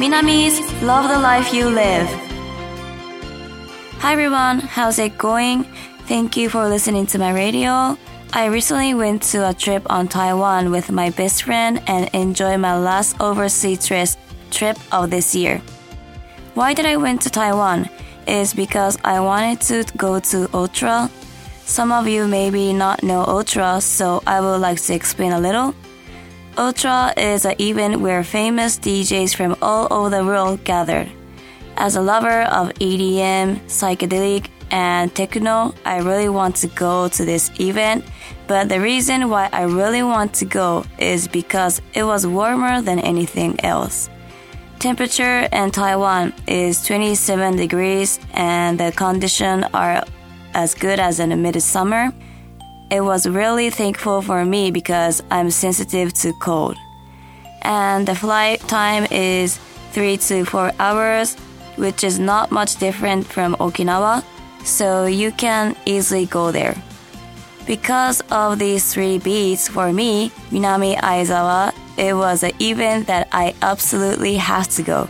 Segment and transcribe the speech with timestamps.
[0.00, 2.08] Minamis Love the Life You Live.
[3.98, 5.64] Hi everyone, how's it going?
[6.08, 7.98] Thank you for listening to my radio.
[8.32, 12.78] I recently went to a trip on Taiwan with my best friend and enjoyed my
[12.78, 13.86] last overseas
[14.50, 15.60] trip of this year.
[16.54, 17.90] Why did I went to Taiwan?
[18.26, 21.10] Is because I wanted to go to Ultra.
[21.66, 25.74] Some of you maybe not know Ultra, so I would like to explain a little.
[26.58, 31.08] Ultra is an event where famous DJs from all over the world gather.
[31.76, 37.50] As a lover of EDM, psychedelic, and techno, I really want to go to this
[37.60, 38.04] event.
[38.46, 42.98] But the reason why I really want to go is because it was warmer than
[42.98, 44.10] anything else.
[44.80, 50.04] Temperature in Taiwan is 27 degrees and the conditions are
[50.54, 52.12] as good as in midsummer.
[52.90, 56.76] It was really thankful for me because I'm sensitive to cold.
[57.62, 59.58] And the flight time is
[59.92, 61.36] 3 to 4 hours,
[61.76, 64.24] which is not much different from Okinawa
[64.64, 66.76] so you can easily go there.
[67.66, 73.54] Because of these three beats, for me, Minami Aizawa, it was an event that I
[73.62, 75.08] absolutely have to go.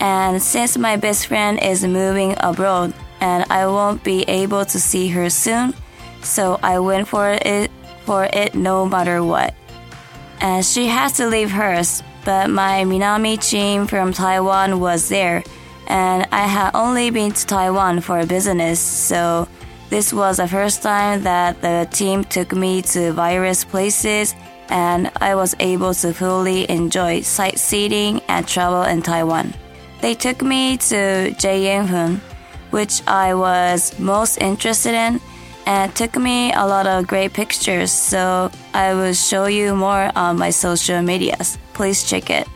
[0.00, 5.08] And since my best friend is moving abroad and I won't be able to see
[5.08, 5.74] her soon,
[6.22, 7.70] so I went for it
[8.04, 9.54] for it no matter what.
[10.40, 15.42] And she has to leave hers, but my Minami team from Taiwan was there
[15.88, 19.48] and I had only been to Taiwan for business, so
[19.88, 24.34] this was the first time that the team took me to various places
[24.68, 29.54] and I was able to fully enjoy sightseeing and travel in Taiwan.
[30.02, 32.20] They took me to Jaehyun,
[32.70, 35.20] which I was most interested in,
[35.67, 40.37] and took me a lot of great pictures, so I will show you more on
[40.37, 41.57] my social medias.
[41.73, 42.47] Please check it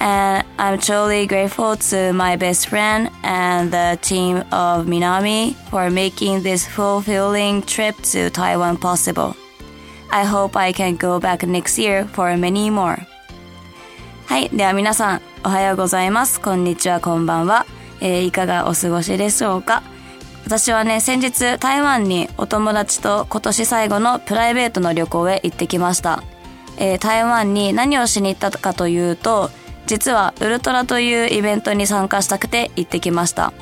[0.00, 6.42] and I'm truly grateful to my best friend and the team of Minami for making
[6.42, 9.36] this fulfilling trip to Taiwan possible.
[10.10, 13.06] I hope I can go back next year for many more.
[14.26, 14.50] はい。
[14.50, 16.40] では皆さん、おはようございます。
[16.40, 17.66] こんにちは、こんばんは。
[18.00, 19.82] えー、いかがお過ごしでしょうか
[20.45, 26.23] 私はね、先日台湾にお友達と今年最後のプライベートの旅行へ行ってきました。
[26.77, 29.49] えー、台湾に何をしに行ったかというと、
[29.85, 33.53] 実はウルトラというイベントに参加したくて行ってきました。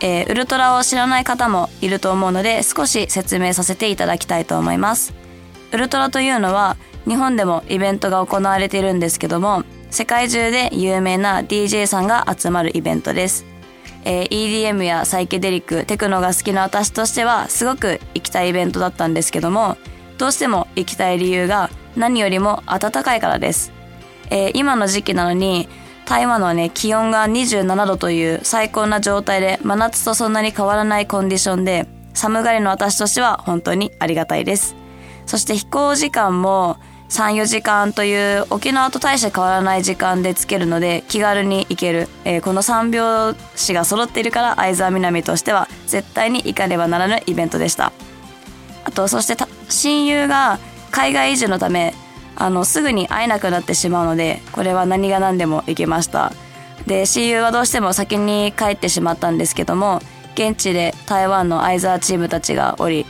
[0.00, 5.14] えー、ウルトラを知らない方もいると思うので少し説明させていただきたいと思います。
[5.72, 13.44] ウルトラというのは日本でもイベントが行われているんですけども世界中で有名な DJ さんが集まるイベントです。
[14.04, 19.76] えー、EDM やサイケデリック、テクノが好きな私としてはすごく行きたいイベントだったんですけども
[20.18, 23.72] どうしても行きたい理由が何よりも暖かいからです。
[24.30, 25.68] えー、今の時期なのに
[26.08, 34.74] 台湾はね気温が27度という最高な状態で真夏とそんなに変わらないコンディションで寒がりの私としては本当にありがたいです
[35.26, 47.92] そして飛行時間も34時間という沖縄と大して変わらない時間でつけるので気軽に行ける、えー、この3拍子が揃っているから相沢みなみとしては絶対に行かねばならぬイベントでした。
[48.84, 49.36] あとそして
[49.68, 50.58] 親友が
[50.90, 51.94] 海外移住のため
[52.36, 56.32] あのすぐに会えなくなってしまうのでこれは何が何でも行けました。
[56.86, 60.00] で親友はどうしても先に帰ってしまったんですけども
[60.34, 63.04] 現地で台湾の相沢チームたちがおり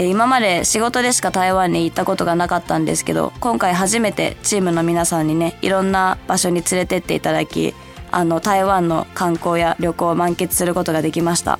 [0.00, 7.74] え今まで仕事でしか台湾に行ったことがなかったんですけど今回初めてチームの皆さんにねいろんな場所に連れてっていただき
[8.10, 11.58] あの台湾の観光や旅行を満喫することができました。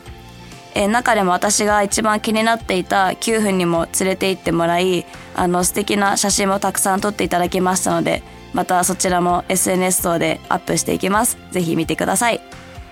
[0.75, 8.23] え、中でも私が一番気になっていた9分にも連れて行ってもらいあの素敵な写真もたくさん撮っていただきましたので
[8.55, 11.37] またそちらも SNS 等でアップしていきます。
[11.51, 12.41] ぜひ見てください、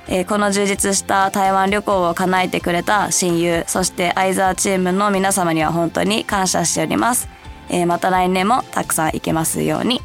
[0.09, 7.29] えー、この充実した台湾旅行を叶えてくれた親友そして相沢チームの皆様には本当に感謝しております、
[7.69, 10.01] えー、また来年もたくさん行けますように。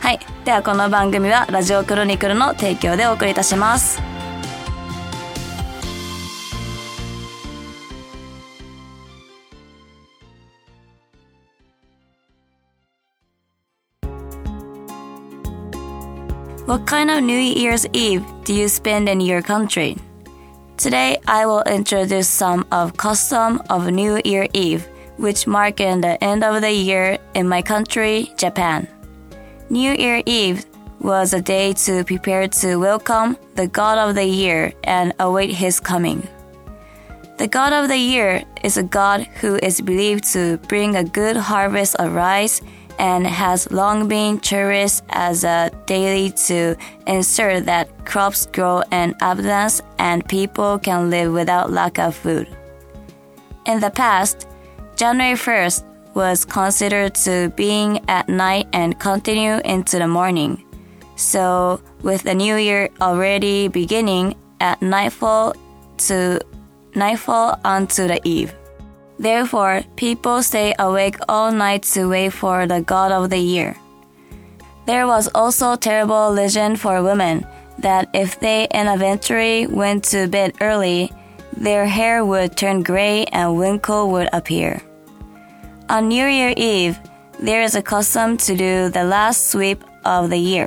[0.00, 0.18] はい。
[0.44, 4.11] ではこの番組はラジオクロニクルの提供でお送りいたします。
[16.64, 19.96] What kind of New Year's Eve do you spend in your country?
[20.76, 24.86] Today I will introduce some of custom of New Year Eve,
[25.16, 28.86] which mark in the end of the year in my country, Japan.
[29.70, 30.64] New Year Eve
[31.00, 35.80] was a day to prepare to welcome the God of the year and await his
[35.80, 36.28] coming.
[37.38, 41.36] The God of the year is a God who is believed to bring a good
[41.36, 42.60] harvest of rice
[42.98, 49.82] and has long been cherished as a daily to ensure that crops grow in abundance
[49.98, 52.48] and people can live without lack of food.
[53.66, 54.48] In the past,
[54.96, 55.84] January 1st
[56.14, 60.64] was considered to being at night and continue into the morning.
[61.16, 65.54] So, with the new year already beginning at nightfall
[66.08, 66.40] to
[66.94, 68.54] nightfall onto the eve.
[69.22, 73.76] Therefore, people stay awake all night to wait for the god of the year.
[74.84, 77.46] There was also terrible legend for women
[77.78, 81.12] that if they eventually went to bed early,
[81.56, 84.82] their hair would turn gray and wrinkle would appear.
[85.88, 86.98] On New Year Eve,
[87.38, 90.66] there is a custom to do the last sweep of the year.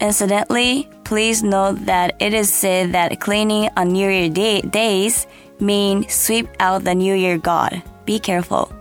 [0.00, 5.28] Incidentally, please note that it is said that cleaning on New Year day- days
[5.60, 7.82] mean sweep out the New Year god.
[8.04, 8.72] Be careful.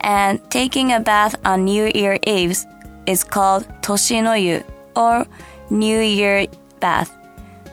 [0.00, 2.56] And taking a bath on New Year Eve
[3.06, 4.64] is called Toshinoyu
[4.96, 5.26] or
[5.70, 6.46] New Year
[6.80, 7.10] bath.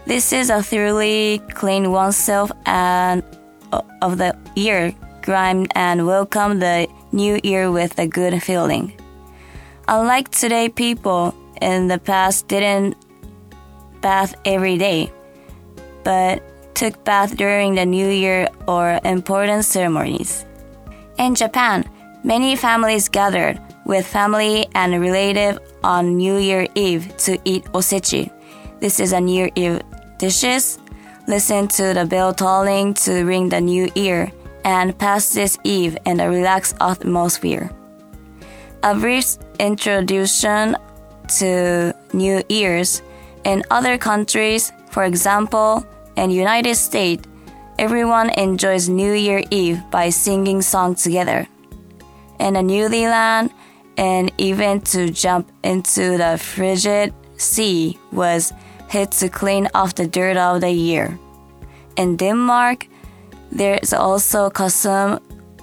[0.05, 3.23] This is a thoroughly clean oneself and
[3.71, 8.93] uh, of the year, grime and welcome the new year with a good feeling.
[9.87, 12.95] Unlike today, people in the past didn't
[14.01, 15.11] bath every day,
[16.03, 16.41] but
[16.79, 20.45] took bath during the new year or important ceremonies.
[21.17, 21.83] In Japan,
[22.23, 28.31] many families gathered with family and relative on New Year Eve to eat osechi.
[28.79, 29.81] This is a New Year
[30.19, 30.79] dishes.
[31.27, 34.31] Listen to the bell tolling to ring the new year
[34.63, 37.69] and pass this eve in a relaxed atmosphere.
[38.83, 40.77] A brief introduction
[41.39, 43.01] to New Year's
[43.43, 45.83] in other countries, for example,
[46.19, 47.23] in United States,
[47.77, 51.47] everyone enjoys New Year Eve by singing songs together.
[52.39, 53.51] In New Zealand,
[53.97, 58.51] an event to jump into the frigid sea was
[58.89, 61.17] held to clean off the dirt of the year.
[61.95, 62.87] In Denmark,
[63.51, 65.19] there is also a custom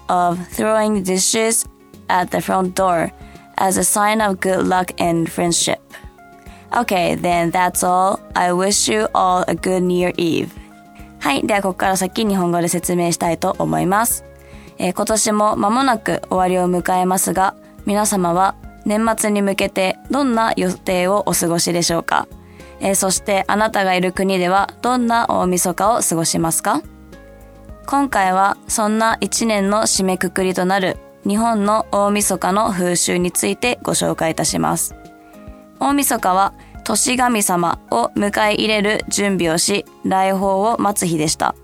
[0.09, 1.67] of throwing dishes
[2.09, 3.13] at the front door
[3.59, 5.83] as a sign of good luck and friendship.
[6.73, 8.21] Okay, then that's all.
[8.35, 10.49] I wish you all a good New Year Eve.
[11.21, 11.47] はい。
[11.47, 14.25] では、ここから先日本語で説明したいと思います。
[14.79, 17.55] えー、今年も間もなく終わりを迎えますが、
[17.87, 22.29] 皆様は年末に向けてどんな予定をお過ごしでしょうか、
[22.81, 26.83] えー、そしてあなたがいる国ではどんな大晦日を過ごしますか？
[27.87, 34.95] 今回はそんな一年の締めくくりとなる日本の大晦日の風習についてご紹介いたします。
[35.81, 41.57] 大晦日は年神様を迎え入れる準備をし、来訪を待つ日でした。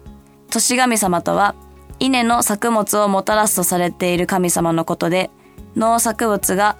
[0.50, 1.54] 年神様とは、
[2.00, 5.30] 稲の作物をもたらすとされている神様のことで、
[5.76, 6.76] 農作物が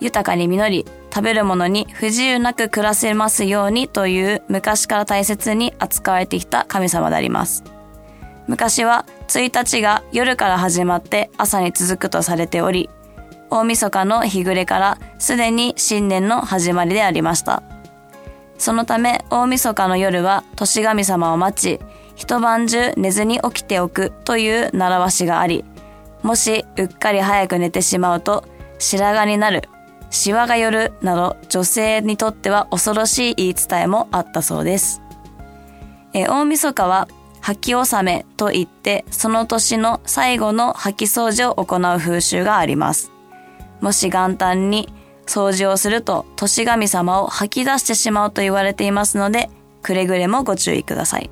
[0.00, 7.64] 豊かに実り、食べるものに不自由なく暮らせますようにという昔から大切に扱われてきた神様であります。
[8.46, 12.90] 昔は1日が夜から始まって朝に続くとされており、
[13.50, 17.62] 大晦日の日暮れからすでに新年の始まりでありました。
[18.58, 21.84] そのため大晦日の夜は年神様を待ち、
[22.14, 25.64] 一晩中寝ずに起きておくという習わしがあり、
[26.22, 28.44] もしうっかり早く寝てしまうと
[28.78, 29.68] 白髪になる、
[30.10, 35.02] シワが寄るなど女性にとっては恐ろしい言い伝えもあったそうです。
[36.14, 37.08] え大晦日は
[37.42, 43.12] 掃き納めといってその年の最後の掃き掃除を行う風習があります。
[43.86, 44.92] もし元旦に
[45.26, 49.48] 掃除をすると年神様を吐き出してしまうと言われていますので、
[49.80, 51.30] くれぐれもご注意ください。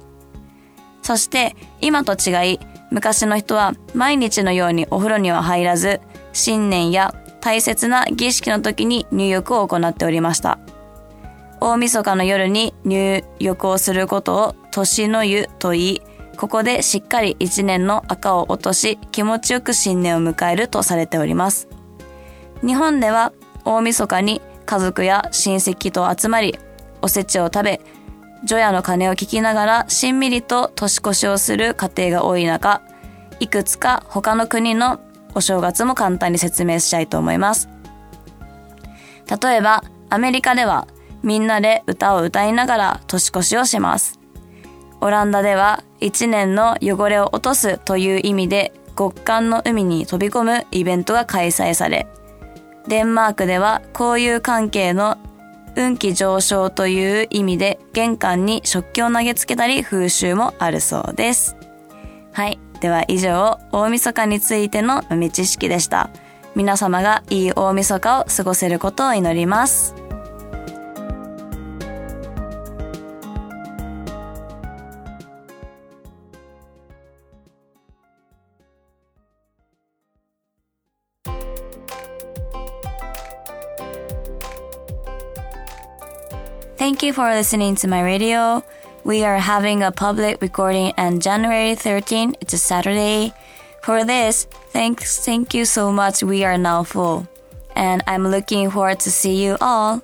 [1.03, 2.61] そして今と違い、
[2.93, 6.01] 昔の人は毎日のようにお風呂には入らず、
[6.33, 10.61] 新年や大切な儀式の時に入浴を行っておりました。
[11.61, 16.03] 大晦日の夜に入浴をすることを年の湯と言い、
[16.37, 21.74] ここでしっかり一年の赤を落とし気持ちよく新年を迎えるとされております。
[22.65, 23.35] 日本では
[23.67, 26.59] 大晦日に家族や親戚と集まり、
[27.03, 27.81] おせちを食べ、
[28.45, 32.81] 除夜の鐘を聞きながらしんみりと年越しをする家庭が多い中、
[33.39, 34.99] いくつか他の国の
[35.35, 37.69] お正月も簡単に説明したいと思います。
[39.43, 40.89] 例えば、アメリカでは
[41.23, 44.19] みんなで歌を歌いながら年越しをします。
[45.03, 52.07] オランダでは一年の汚れを落とすという意味で極寒の海に飛び込むイベントが開催され、
[52.89, 55.19] デンマークでは交友関係の
[55.77, 61.57] 運気上昇という意味で玄関に食器を投げつけたり風習もあるそうです。
[62.33, 62.59] はい。
[62.81, 66.11] では以上、大晦日についての豆知識でした。
[66.55, 69.95] 皆様がいい大晦日を過ごせることを祈ります。
[86.95, 88.63] Thank you for listening to my radio.
[89.03, 92.37] We are having a public recording on January 13.
[92.41, 93.33] It's a Saturday.
[93.83, 96.23] For this, thanks, thank you so much.
[96.23, 97.27] We are now full.
[97.75, 100.03] And I'm looking forward to see you all.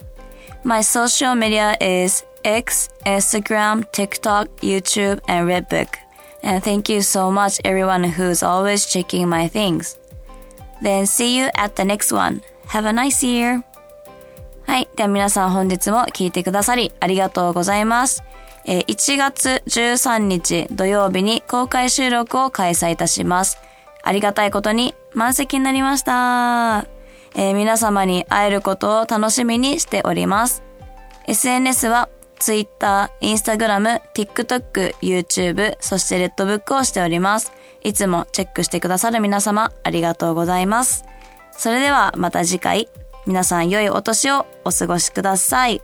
[0.64, 5.94] My social media is X, Instagram, TikTok, YouTube, and Redbook.
[6.42, 9.96] And thank you so much everyone who's always checking my things.
[10.82, 12.42] Then see you at the next one.
[12.66, 13.62] Have a nice year.
[14.70, 14.88] はい。
[14.94, 18.22] では皆さん本日も聞いてくださりありがとうございます。
[18.64, 23.58] えー、1月13日土曜日に公開収録を開催いたします。
[24.04, 26.86] ありがたいことに満席になりました。
[27.34, 30.62] えー、皆様に会えることを楽しみにしております。
[31.26, 32.08] SNS は
[32.38, 37.52] Twitter、Instagram、TikTok、YouTube、そして Redbook をしております。
[37.82, 41.04] いつもチェックしてくださる皆様ありがとうございます。
[41.50, 42.88] それではまた次回。
[43.26, 45.82] 皆さん良いお年をお過ごしください。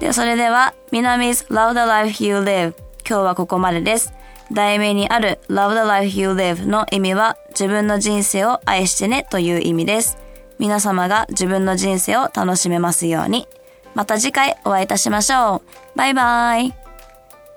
[0.00, 2.74] で、それでは、南 's Love the Life You Live
[3.06, 4.14] 今日はここまでです。
[4.52, 10.18] 題名にある Love the Life You Live の意味は自分の人生を愛してねという意味です。
[10.58, 13.46] 皆様が自分の人生を楽しめますように。
[13.94, 15.98] また次回お会いいたしましょう。
[15.98, 16.74] バイバイ。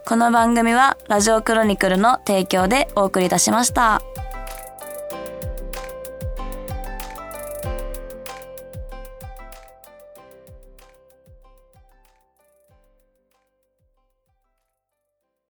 [0.05, 4.01] この番組はラジオクロニクルの提供でお送りいたしました。